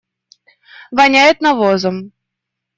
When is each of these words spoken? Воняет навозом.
Воняет 0.97 1.37
навозом. 1.45 1.95